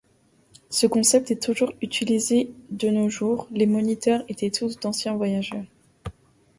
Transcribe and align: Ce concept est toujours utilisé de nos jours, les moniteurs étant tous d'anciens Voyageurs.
Ce 0.71 0.87
concept 0.87 1.29
est 1.29 1.43
toujours 1.43 1.73
utilisé 1.79 2.51
de 2.71 2.89
nos 2.89 3.07
jours, 3.07 3.47
les 3.51 3.67
moniteurs 3.67 4.23
étant 4.29 4.49
tous 4.49 4.79
d'anciens 4.79 5.13
Voyageurs. 5.15 5.65